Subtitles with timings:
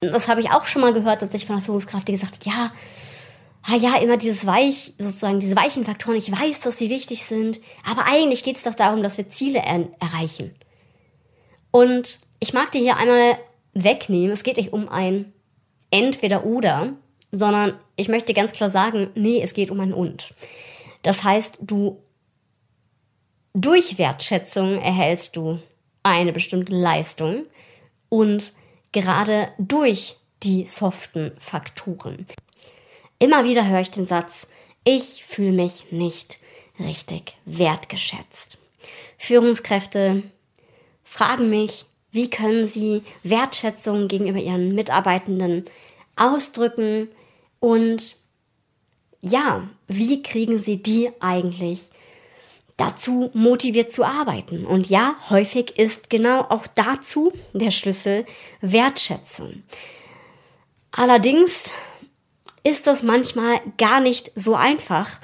[0.00, 2.72] Das habe ich auch schon mal gehört, tatsächlich von einer Führungskraft, die gesagt hat, ja,
[3.62, 7.60] ah ja, immer dieses Weich, sozusagen diese weichen Faktoren, ich weiß, dass sie wichtig sind,
[7.90, 10.54] aber eigentlich geht es doch darum, dass wir Ziele er erreichen.
[11.70, 13.38] Und ich mag dir hier einmal
[13.74, 15.32] wegnehmen, es geht nicht um ein
[15.90, 16.92] entweder oder,
[17.32, 20.30] sondern ich möchte ganz klar sagen, nee, es geht um ein und.
[21.02, 22.02] Das heißt, du
[23.54, 25.58] durch Wertschätzung erhältst du
[26.02, 27.46] eine bestimmte Leistung
[28.08, 28.52] und
[28.92, 32.26] gerade durch die soften Faktoren.
[33.18, 34.46] Immer wieder höre ich den Satz,
[34.84, 36.38] ich fühle mich nicht
[36.78, 38.58] richtig wertgeschätzt.
[39.18, 40.22] Führungskräfte
[41.02, 45.64] fragen mich, wie können sie Wertschätzung gegenüber ihren Mitarbeitenden
[46.16, 47.08] ausdrücken
[47.60, 48.16] und
[49.20, 51.90] ja, wie kriegen sie die eigentlich
[52.78, 54.64] dazu motiviert zu arbeiten.
[54.64, 58.24] Und ja, häufig ist genau auch dazu der Schlüssel
[58.62, 59.62] Wertschätzung.
[60.90, 61.70] Allerdings
[62.64, 65.20] ist das manchmal gar nicht so einfach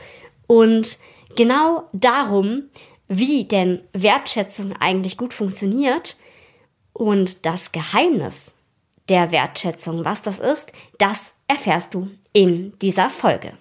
[0.46, 0.98] und
[1.36, 2.64] genau darum,
[3.08, 6.16] wie denn Wertschätzung eigentlich gut funktioniert
[6.92, 8.54] und das Geheimnis
[9.08, 13.52] der Wertschätzung, was das ist, das erfährst du in dieser Folge.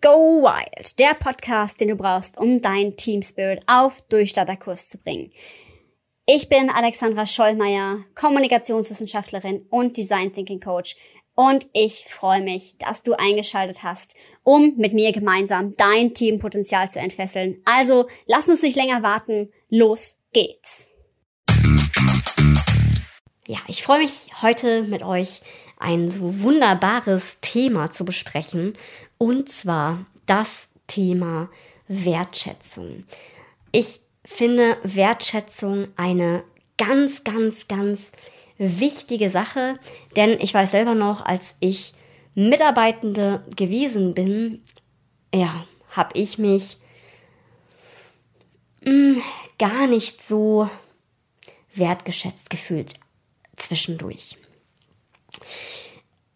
[0.00, 5.32] Go Wild, der Podcast, den du brauchst, um dein Team Spirit auf Durchstarterkurs zu bringen.
[6.24, 10.94] Ich bin Alexandra Schollmeier, Kommunikationswissenschaftlerin und Design Thinking Coach
[11.34, 17.00] und ich freue mich, dass du eingeschaltet hast, um mit mir gemeinsam dein Teampotenzial zu
[17.00, 17.60] entfesseln.
[17.64, 20.90] Also lass uns nicht länger warten, los geht's.
[23.48, 25.40] Ja, ich freue mich heute mit euch
[25.78, 28.74] ein so wunderbares Thema zu besprechen,
[29.16, 31.48] und zwar das Thema
[31.86, 33.04] Wertschätzung.
[33.72, 36.44] Ich finde Wertschätzung eine
[36.76, 38.12] ganz, ganz, ganz
[38.58, 39.78] wichtige Sache,
[40.16, 41.94] denn ich weiß selber noch, als ich
[42.34, 44.62] Mitarbeitende gewesen bin,
[45.34, 46.78] ja, habe ich mich
[48.84, 49.22] mh, hm,
[49.58, 50.68] gar nicht so
[51.74, 52.94] wertgeschätzt gefühlt
[53.56, 54.36] zwischendurch.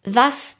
[0.03, 0.57] Was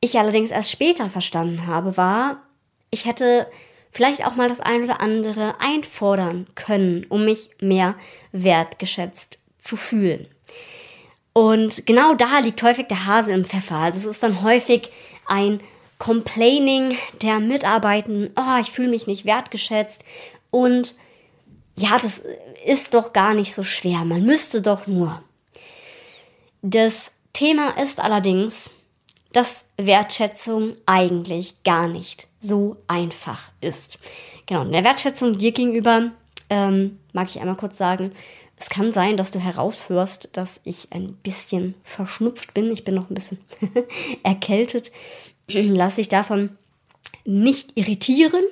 [0.00, 2.42] ich allerdings erst später verstanden habe, war,
[2.90, 3.46] ich hätte
[3.90, 7.94] vielleicht auch mal das ein oder andere einfordern können, um mich mehr
[8.32, 10.26] wertgeschätzt zu fühlen.
[11.32, 13.76] Und genau da liegt häufig der Hase im Pfeffer.
[13.76, 14.90] Also es ist dann häufig
[15.26, 15.60] ein
[15.98, 20.04] Complaining der Mitarbeitenden, oh, ich fühle mich nicht wertgeschätzt.
[20.50, 20.96] Und
[21.76, 22.22] ja, das
[22.66, 24.04] ist doch gar nicht so schwer.
[24.04, 25.22] Man müsste doch nur.
[26.62, 28.70] Das Thema ist allerdings,
[29.32, 33.98] dass Wertschätzung eigentlich gar nicht so einfach ist.
[34.46, 36.12] Genau, in der Wertschätzung dir gegenüber
[36.48, 38.12] ähm, mag ich einmal kurz sagen,
[38.56, 42.72] es kann sein, dass du heraushörst, dass ich ein bisschen verschnupft bin.
[42.72, 43.38] Ich bin noch ein bisschen
[44.22, 44.92] erkältet.
[45.48, 46.56] Lass dich davon
[47.24, 48.44] nicht irritieren.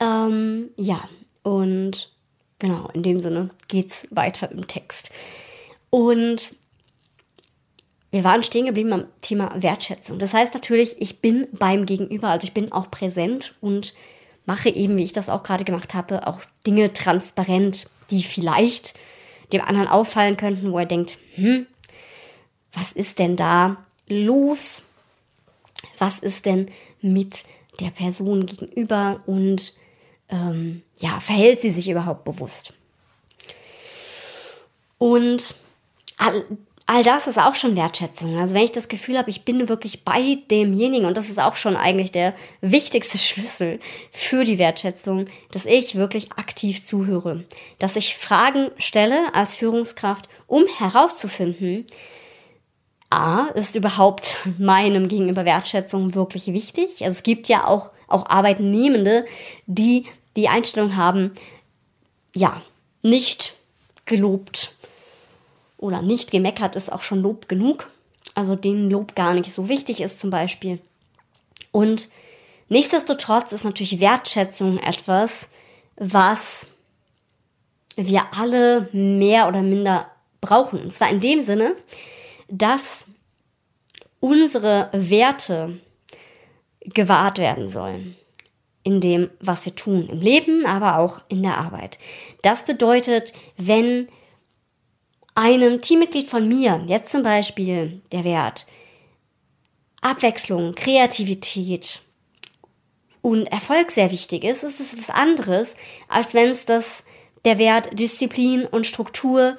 [0.00, 1.00] Ähm, ja,
[1.44, 2.10] und
[2.58, 5.12] genau, in dem Sinne geht's weiter im Text.
[5.90, 6.54] Und
[8.10, 10.18] wir waren stehen geblieben am Thema Wertschätzung.
[10.18, 13.94] Das heißt natürlich, ich bin beim Gegenüber, also ich bin auch präsent und
[14.46, 18.94] mache eben, wie ich das auch gerade gemacht habe, auch Dinge transparent, die vielleicht
[19.52, 21.66] dem anderen auffallen könnten, wo er denkt, hm,
[22.72, 24.84] was ist denn da los?
[25.98, 27.44] Was ist denn mit
[27.80, 29.74] der Person gegenüber und
[30.28, 32.74] ähm, ja, verhält sie sich überhaupt bewusst?
[34.98, 35.54] Und
[36.90, 38.36] all das ist auch schon Wertschätzung.
[38.40, 41.54] Also wenn ich das Gefühl habe, ich bin wirklich bei demjenigen und das ist auch
[41.54, 43.78] schon eigentlich der wichtigste Schlüssel
[44.10, 47.42] für die Wertschätzung, dass ich wirklich aktiv zuhöre,
[47.78, 51.86] dass ich Fragen stelle als Führungskraft, um herauszufinden,
[53.08, 57.04] A, ist überhaupt meinem gegenüber Wertschätzung wirklich wichtig?
[57.04, 59.26] Also es gibt ja auch, auch Arbeitnehmende,
[59.66, 60.06] die
[60.36, 61.30] die Einstellung haben,
[62.34, 62.60] ja,
[63.02, 63.54] nicht
[64.06, 64.74] gelobt
[65.80, 67.90] oder nicht gemeckert ist auch schon Lob genug.
[68.34, 70.80] Also denen Lob gar nicht so wichtig ist zum Beispiel.
[71.72, 72.10] Und
[72.68, 75.48] nichtsdestotrotz ist natürlich Wertschätzung etwas,
[75.96, 76.66] was
[77.96, 80.10] wir alle mehr oder minder
[80.40, 80.80] brauchen.
[80.80, 81.74] Und zwar in dem Sinne,
[82.48, 83.06] dass
[84.20, 85.80] unsere Werte
[86.80, 88.16] gewahrt werden sollen.
[88.82, 91.98] In dem, was wir tun, im Leben, aber auch in der Arbeit.
[92.42, 94.08] Das bedeutet, wenn
[95.34, 98.66] einem Teammitglied von mir, jetzt zum Beispiel der Wert
[100.02, 102.02] Abwechslung, Kreativität
[103.22, 105.74] und Erfolg sehr wichtig ist, ist es was anderes,
[106.08, 107.04] als wenn es das
[107.44, 109.56] der Wert Disziplin und Struktur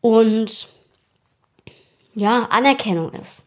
[0.00, 0.68] und
[2.14, 3.46] ja, Anerkennung ist.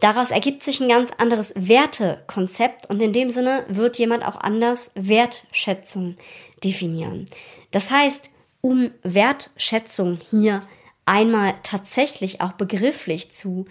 [0.00, 4.92] Daraus ergibt sich ein ganz anderes Wertekonzept und in dem Sinne wird jemand auch anders
[4.94, 6.16] Wertschätzung
[6.64, 7.26] definieren.
[7.70, 8.30] Das heißt,
[8.60, 10.60] um Wertschätzung hier
[11.06, 13.64] einmal tatsächlich auch begrifflich zu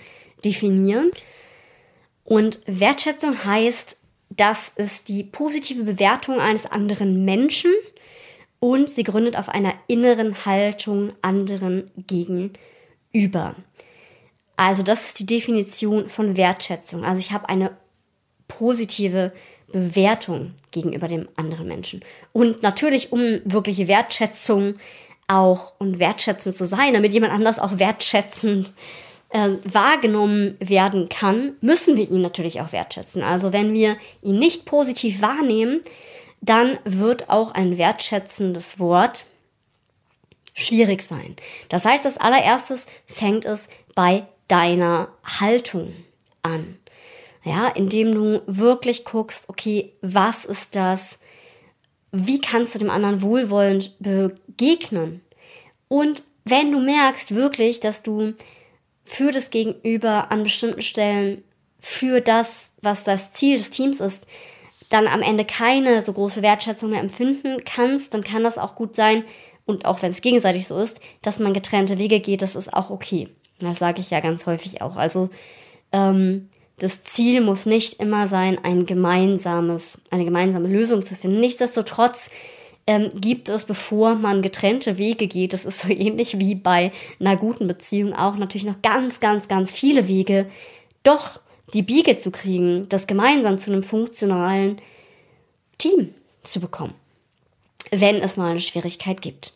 [0.44, 1.12] definieren.
[2.24, 3.97] Und Wertschätzung heißt,
[4.30, 7.71] das ist die positive Bewertung eines anderen Menschen
[8.59, 13.56] und sie gründet auf einer inneren Haltung anderen gegenüber.
[14.56, 17.06] Also das ist die Definition von Wertschätzung.
[17.06, 17.75] Also ich habe eine
[18.47, 19.31] positive
[19.71, 22.01] Bewertung gegenüber dem anderen Menschen.
[22.33, 24.75] Und natürlich, um wirkliche Wertschätzung
[25.27, 28.74] auch und wertschätzend zu sein, damit jemand anders auch wertschätzend
[29.30, 33.21] äh, wahrgenommen werden kann, müssen wir ihn natürlich auch wertschätzen.
[33.21, 35.81] Also wenn wir ihn nicht positiv wahrnehmen,
[36.42, 39.25] dann wird auch ein wertschätzendes Wort
[40.54, 41.36] schwierig sein.
[41.69, 45.94] Das heißt, als allererstes fängt es bei deiner Haltung
[46.42, 46.77] an.
[47.44, 51.19] Ja, indem du wirklich guckst, okay, was ist das?
[52.12, 55.21] Wie kannst du dem anderen wohlwollend begegnen?
[55.88, 58.33] Und wenn du merkst wirklich, dass du
[59.06, 61.44] für das Gegenüber an bestimmten Stellen
[61.80, 64.25] für das, was das Ziel des Teams ist,
[64.89, 68.95] dann am Ende keine so große Wertschätzung mehr empfinden kannst, dann kann das auch gut
[68.95, 69.24] sein,
[69.69, 72.89] und auch wenn es gegenseitig so ist, dass man getrennte Wege geht, das ist auch
[72.89, 73.30] okay.
[73.59, 74.97] Das sage ich ja ganz häufig auch.
[74.97, 75.30] Also
[75.91, 81.39] ähm, das Ziel muss nicht immer sein, ein gemeinsames, eine gemeinsame Lösung zu finden.
[81.39, 82.31] Nichtsdestotrotz
[82.87, 87.35] ähm, gibt es, bevor man getrennte Wege geht, das ist so ähnlich wie bei einer
[87.35, 90.47] guten Beziehung auch natürlich noch ganz, ganz, ganz viele Wege,
[91.03, 91.39] doch
[91.73, 94.81] die Biege zu kriegen, das gemeinsam zu einem funktionalen
[95.77, 96.95] Team zu bekommen,
[97.91, 99.53] wenn es mal eine Schwierigkeit gibt.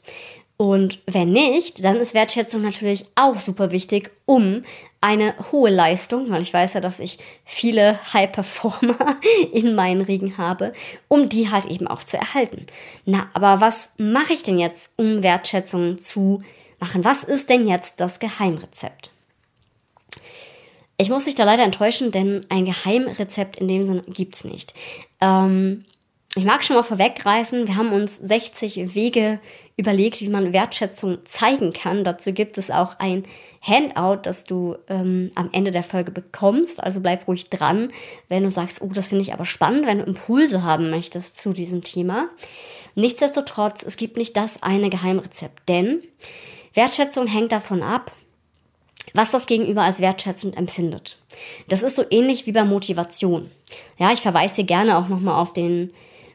[0.57, 4.63] Und wenn nicht, dann ist Wertschätzung natürlich auch super wichtig, um
[5.01, 9.17] eine hohe Leistung, weil ich weiß ja, dass ich viele High-Performer
[9.51, 10.71] in meinen Riegen habe,
[11.07, 12.67] um die halt eben auch zu erhalten.
[13.05, 16.41] Na, aber was mache ich denn jetzt, um Wertschätzung zu
[16.79, 17.03] machen?
[17.03, 19.11] Was ist denn jetzt das Geheimrezept?
[20.97, 24.73] Ich muss dich da leider enttäuschen, denn ein Geheimrezept in dem Sinne gibt's nicht.
[25.19, 25.83] Ähm,
[26.35, 29.39] ich mag schon mal vorweggreifen, wir haben uns 60 Wege
[29.77, 32.03] überlegt, wie man Wertschätzung zeigen kann.
[32.03, 33.23] Dazu gibt es auch ein
[33.61, 36.83] Handout, das du ähm, am Ende der Folge bekommst.
[36.83, 37.89] Also bleib ruhig dran,
[38.29, 41.53] wenn du sagst, oh, das finde ich aber spannend, wenn du Impulse haben möchtest zu
[41.53, 42.29] diesem Thema.
[42.95, 46.01] Nichtsdestotrotz, es gibt nicht das eine Geheimrezept, denn
[46.73, 48.11] Wertschätzung hängt davon ab,
[49.13, 51.17] was das Gegenüber als wertschätzend empfindet.
[51.67, 53.51] Das ist so ähnlich wie bei Motivation.
[53.99, 55.91] Ja, ich verweise hier gerne auch nochmal auf den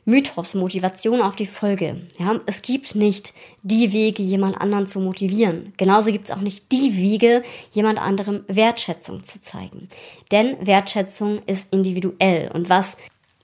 [0.08, 2.00] Mythos, Motivation auf die Folge.
[2.18, 5.74] Ja, es gibt nicht die Wege, jemand anderen zu motivieren.
[5.76, 9.86] Genauso gibt es auch nicht die Wege, jemand anderem Wertschätzung zu zeigen.
[10.32, 12.50] Denn Wertschätzung ist individuell.
[12.54, 12.96] Und was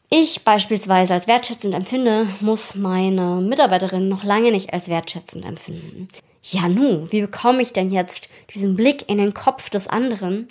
[0.09, 6.09] ich beispielsweise als wertschätzend empfinde, muss meine Mitarbeiterin noch lange nicht als wertschätzend empfinden.
[6.43, 10.49] Ja, nu, wie bekomme ich denn jetzt diesen Blick in den Kopf des anderen?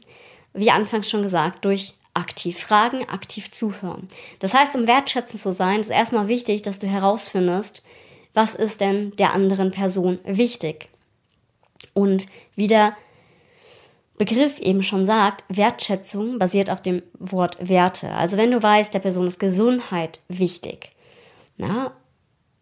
[0.54, 4.08] Wie anfangs schon gesagt, durch aktiv fragen, aktiv zuhören.
[4.40, 7.84] Das heißt, um wertschätzend zu sein, ist erstmal wichtig, dass du herausfindest,
[8.34, 10.90] was ist denn der anderen Person wichtig.
[11.94, 12.26] Und
[12.56, 12.96] wie der
[14.18, 18.10] Begriff eben schon sagt, Wertschätzung basiert auf dem Wort Werte.
[18.10, 20.92] Also wenn du weißt, der Person ist Gesundheit wichtig
[21.58, 21.92] na,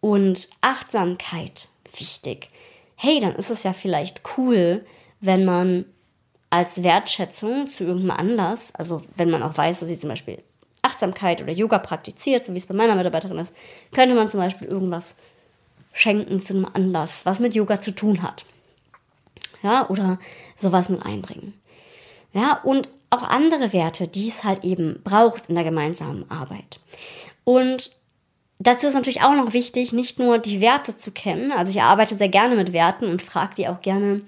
[0.00, 2.48] und Achtsamkeit wichtig,
[2.96, 4.84] hey, dann ist es ja vielleicht cool,
[5.20, 5.84] wenn man
[6.52, 10.36] als Wertschätzung zu irgendeinem Anlass, also wenn man auch weiß, dass sie zum Beispiel
[10.82, 13.56] Achtsamkeit oder Yoga praktiziert, so wie es bei meiner Mitarbeiterin ist,
[13.90, 15.16] könnte man zum Beispiel irgendwas
[15.94, 18.44] schenken zu einem Anlass, was mit Yoga zu tun hat.
[19.62, 20.18] Ja, oder
[20.54, 21.54] sowas mit einbringen.
[22.34, 26.80] Ja, und auch andere Werte, die es halt eben braucht in der gemeinsamen Arbeit.
[27.44, 27.92] Und
[28.58, 31.50] dazu ist natürlich auch noch wichtig, nicht nur die Werte zu kennen.
[31.50, 34.18] Also ich arbeite sehr gerne mit Werten und frage die auch gerne,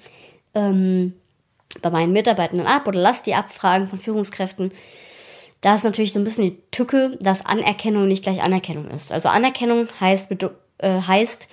[0.54, 1.12] ähm,
[1.82, 4.72] bei meinen Mitarbeitenden ab oder lass die abfragen von Führungskräften.
[5.60, 9.12] Da ist natürlich so ein bisschen die Tücke, dass Anerkennung nicht gleich Anerkennung ist.
[9.12, 10.30] Also Anerkennung heißt,
[10.78, 11.48] äh, heißt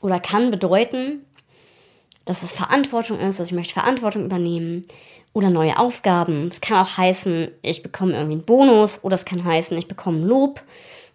[0.00, 1.24] oder kann bedeuten,
[2.24, 4.86] dass es Verantwortung ist, dass ich möchte Verantwortung übernehmen
[5.32, 6.48] oder neue Aufgaben.
[6.48, 10.26] Es kann auch heißen, ich bekomme irgendwie einen Bonus oder es kann heißen, ich bekomme
[10.26, 10.62] Lob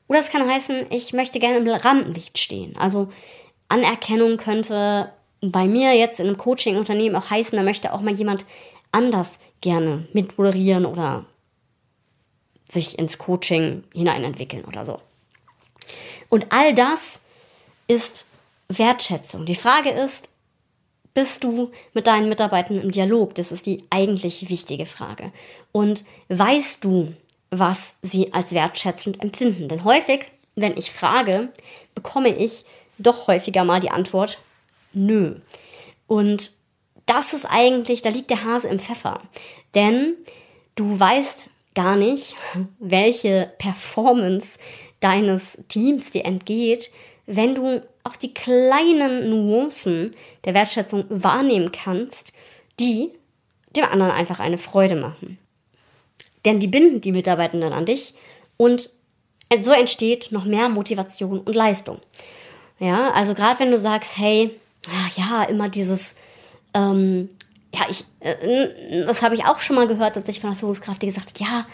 [0.07, 2.75] oder es kann heißen, ich möchte gerne im Rampenlicht stehen.
[2.77, 3.09] Also
[3.69, 5.11] Anerkennung könnte
[5.51, 8.45] bei mir jetzt in einem Coaching-Unternehmen auch heißen, da möchte auch mal jemand
[8.91, 11.25] anders gerne mitmoderieren oder
[12.69, 14.99] sich ins Coaching hineinentwickeln oder so.
[16.29, 17.21] Und all das
[17.87, 18.25] ist
[18.69, 19.45] Wertschätzung.
[19.45, 20.29] Die Frage ist,
[21.13, 23.35] bist du mit deinen Mitarbeitern im Dialog?
[23.35, 25.31] Das ist die eigentlich wichtige Frage.
[25.71, 27.13] Und weißt du,
[27.51, 29.67] was sie als wertschätzend empfinden?
[29.67, 31.49] Denn häufig, wenn ich frage,
[31.93, 32.65] bekomme ich
[32.97, 34.39] doch häufiger mal die Antwort,
[34.93, 35.35] nö.
[36.07, 36.51] Und
[37.05, 39.19] das ist eigentlich, da liegt der Hase im Pfeffer.
[39.75, 40.15] Denn
[40.75, 42.35] du weißt gar nicht,
[42.79, 44.59] welche Performance
[44.99, 46.91] deines Teams dir entgeht,
[47.25, 50.13] wenn du auch die kleinen Nuancen
[50.45, 52.33] der Wertschätzung wahrnehmen kannst,
[52.79, 53.11] die
[53.75, 55.37] dem anderen einfach eine Freude machen.
[56.45, 58.13] Denn die binden die Mitarbeitenden an dich
[58.57, 58.89] und
[59.61, 61.99] so entsteht noch mehr Motivation und Leistung.
[62.79, 64.59] Ja, also gerade wenn du sagst, hey,
[64.89, 66.15] ach ja, immer dieses,
[66.73, 67.29] ähm,
[67.73, 71.07] ja, ich, äh, das habe ich auch schon mal gehört, tatsächlich von einer Führungskraft, die
[71.07, 71.65] gesagt hat, ja,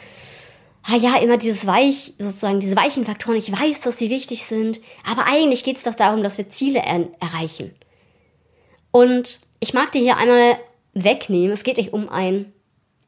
[0.83, 4.79] ah ja, immer dieses Weich, sozusagen diese weichen Faktoren, ich weiß, dass sie wichtig sind,
[5.09, 7.75] aber eigentlich geht es doch darum, dass wir Ziele er erreichen.
[8.91, 10.57] Und ich mag dir hier einmal
[10.93, 12.53] wegnehmen, es geht nicht um ein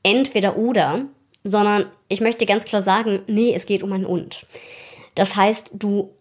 [0.03, 1.05] entweder oder,
[1.43, 4.45] sondern ich möchte ganz klar sagen, nee, es geht um ein und.
[5.15, 6.13] Das heißt, du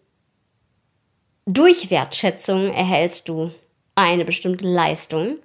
[1.45, 3.51] durch Wertschätzung erhältst du
[3.95, 5.37] eine bestimmte Leistung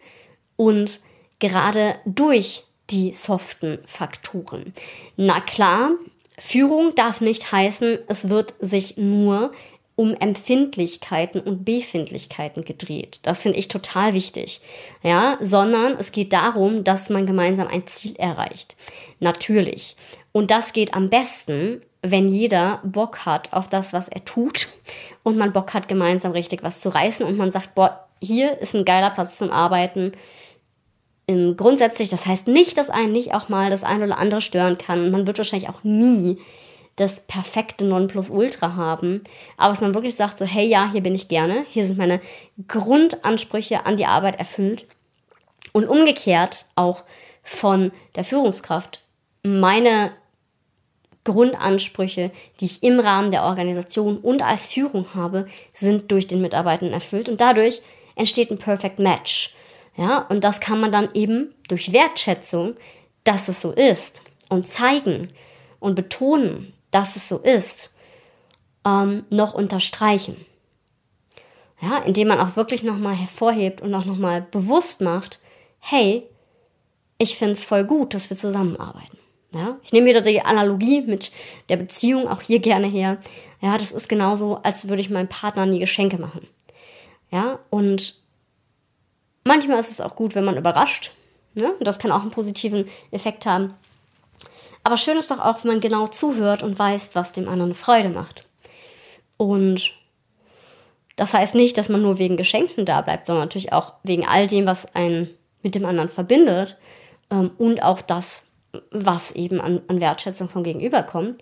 [0.56, 1.00] und
[1.38, 4.72] gerade durch die soften Faktoren.
[5.16, 5.90] Na klar,
[6.38, 9.52] Führung darf nicht heißen, es wird sich nur
[9.96, 13.20] um Empfindlichkeiten und Befindlichkeiten gedreht.
[13.22, 14.60] Das finde ich total wichtig.
[15.02, 18.76] Ja, sondern es geht darum, dass man gemeinsam ein Ziel erreicht.
[19.20, 19.96] Natürlich.
[20.32, 24.68] Und das geht am besten, wenn jeder Bock hat auf das, was er tut
[25.22, 28.74] und man Bock hat, gemeinsam richtig was zu reißen und man sagt, boah, hier ist
[28.74, 30.12] ein geiler Platz zum Arbeiten
[31.26, 34.78] in grundsätzlich, das heißt nicht, dass einen nicht auch mal das ein oder andere stören
[34.78, 35.10] kann.
[35.10, 36.38] Man wird wahrscheinlich auch nie
[36.94, 39.22] das perfekte Nonplusultra haben.
[39.58, 41.64] Aber dass man wirklich sagt, so, hey, ja, hier bin ich gerne.
[41.68, 42.20] Hier sind meine
[42.68, 44.86] Grundansprüche an die Arbeit erfüllt.
[45.72, 47.04] Und umgekehrt auch
[47.42, 49.02] von der Führungskraft
[49.42, 50.10] meine
[51.24, 52.30] Grundansprüche,
[52.60, 57.28] die ich im Rahmen der Organisation und als Führung habe, sind durch den Mitarbeitenden erfüllt.
[57.28, 57.82] Und dadurch
[58.16, 59.54] entsteht ein Perfect Match.
[59.96, 62.74] Ja, und das kann man dann eben durch Wertschätzung,
[63.24, 65.28] dass es so ist und zeigen
[65.78, 67.94] und betonen, dass es so ist,
[68.84, 70.36] ähm, noch unterstreichen.
[71.80, 75.38] Ja, indem man auch wirklich nochmal hervorhebt und auch nochmal bewusst macht,
[75.80, 76.28] hey,
[77.18, 79.18] ich finde es voll gut, dass wir zusammenarbeiten.
[79.54, 81.32] Ja, ich nehme wieder die Analogie mit
[81.68, 83.18] der Beziehung auch hier gerne her.
[83.60, 86.46] Ja, das ist genauso, als würde ich meinem Partner nie Geschenke machen.
[87.30, 88.22] Ja, und
[89.46, 91.12] Manchmal ist es auch gut, wenn man überrascht.
[91.54, 91.72] Ne?
[91.78, 93.68] Das kann auch einen positiven Effekt haben.
[94.82, 98.08] Aber schön ist doch auch, wenn man genau zuhört und weiß, was dem anderen Freude
[98.08, 98.44] macht.
[99.36, 99.92] Und
[101.14, 104.48] das heißt nicht, dass man nur wegen Geschenken da bleibt, sondern natürlich auch wegen all
[104.48, 105.30] dem, was einen
[105.62, 106.76] mit dem anderen verbindet
[107.30, 108.48] ähm, und auch das,
[108.90, 111.40] was eben an, an Wertschätzung vom Gegenüber kommt.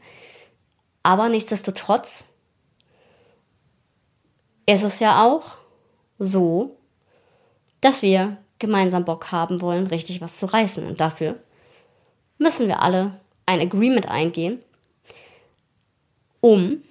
[1.02, 2.26] Aber nichtsdestotrotz
[4.66, 5.63] ist es ja auch
[6.18, 6.76] so,
[7.80, 10.86] dass wir gemeinsam Bock haben wollen, richtig was zu reißen.
[10.86, 11.38] Und dafür
[12.38, 14.60] müssen wir alle ein Agreement eingehen,
[16.40, 16.82] um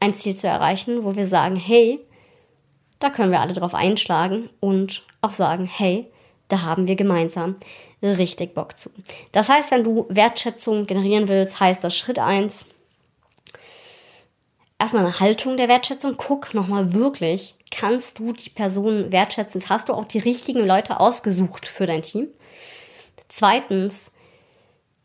[0.00, 2.00] ein Ziel zu erreichen, wo wir sagen, hey,
[2.98, 6.10] da können wir alle drauf einschlagen und auch sagen, hey,
[6.48, 7.56] da haben wir gemeinsam
[8.02, 8.90] richtig Bock zu.
[9.32, 12.66] Das heißt, wenn du Wertschätzung generieren willst, heißt das Schritt 1,
[14.80, 16.14] erstmal eine Haltung der Wertschätzung.
[16.16, 19.62] Guck nochmal wirklich, kannst du die Person wertschätzen?
[19.68, 22.28] Hast du auch die richtigen Leute ausgesucht für dein Team?
[23.28, 24.10] Zweitens,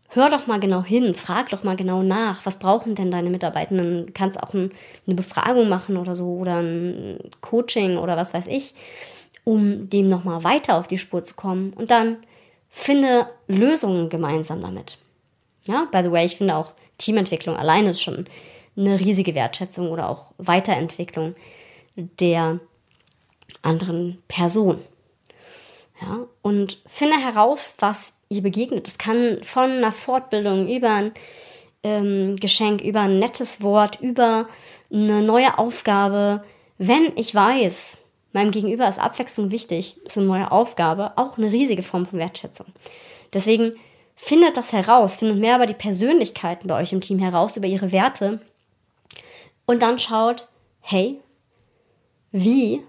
[0.10, 4.14] hör doch mal genau hin, frag doch mal genau nach, was brauchen denn deine Mitarbeitenden?
[4.14, 4.72] Kannst auch ein,
[5.06, 8.74] eine Befragung machen oder so oder ein Coaching oder was weiß ich,
[9.44, 11.74] um dem nochmal weiter auf die Spur zu kommen.
[11.74, 12.18] Und dann
[12.70, 14.98] finde Lösungen gemeinsam damit.
[15.68, 18.26] Ja, by the way, ich finde auch Teamentwicklung alleine ist schon
[18.78, 21.36] eine riesige Wertschätzung oder auch Weiterentwicklung
[21.96, 22.60] der
[23.62, 24.80] anderen Person.
[26.02, 28.88] Ja, und finde heraus, was ihr begegnet.
[28.88, 31.12] Es kann von einer Fortbildung über ein
[31.84, 34.48] ähm, Geschenk, über ein nettes Wort, über
[34.92, 36.44] eine neue Aufgabe.
[36.78, 38.00] Wenn ich weiß,
[38.34, 42.68] meinem Gegenüber ist Abwechslung wichtig, ist eine neue Aufgabe auch eine riesige Form von Wertschätzung.
[43.34, 43.74] Deswegen
[44.16, 47.92] findet das heraus, findet mehr über die Persönlichkeiten bei euch im Team heraus, über ihre
[47.92, 48.42] Werte
[49.66, 50.48] und dann schaut,
[50.80, 51.22] hey,
[52.32, 52.82] wie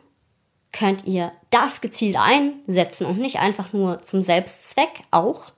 [0.72, 5.52] könnt ihr das gezielt einsetzen und nicht einfach nur zum Selbstzweck auch,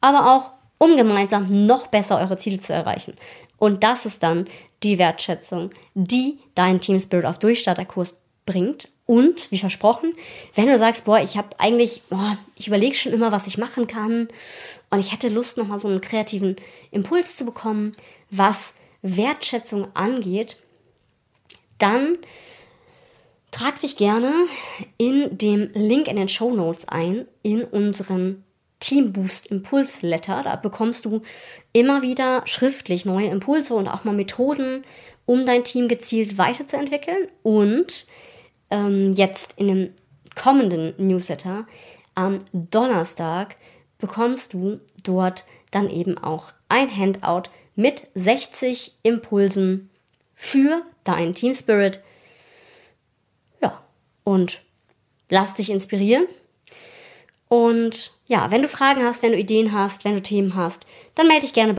[0.00, 3.14] aber auch um gemeinsam noch besser eure Ziele zu erreichen.
[3.58, 4.46] Und das ist dann
[4.82, 10.14] die Wertschätzung, die deinen Team Spirit auf Durchstarterkurs bringt Und, wie versprochen,
[10.54, 13.88] wenn du sagst, boah, ich habe eigentlich, boah, ich überlege schon immer, was ich machen
[13.88, 14.28] kann
[14.90, 16.54] und ich hätte Lust, nochmal so einen kreativen
[16.92, 17.90] Impuls zu bekommen,
[18.30, 20.56] was Wertschätzung angeht,
[21.78, 22.18] dann
[23.50, 24.32] trag dich gerne
[24.98, 28.44] in dem Link in den Show Notes ein in unseren
[28.78, 30.42] Team Boost Impuls Letter.
[30.42, 31.20] Da bekommst du
[31.72, 34.84] immer wieder schriftlich neue Impulse und auch mal Methoden,
[35.26, 37.26] um dein Team gezielt weiterzuentwickeln.
[37.42, 38.06] Und
[38.70, 39.94] ähm, jetzt in dem
[40.34, 41.66] kommenden Newsletter
[42.14, 43.56] am Donnerstag
[43.98, 49.90] bekommst du dort dann eben auch ein Handout mit 60 Impulsen
[50.34, 52.00] für deinen Team Spirit.
[53.60, 53.82] Ja,
[54.24, 54.62] und
[55.28, 56.26] lass dich inspirieren.
[57.48, 61.26] Und ja, wenn du Fragen hast, wenn du Ideen hast, wenn du Themen hast, dann
[61.26, 61.68] melde dich gerne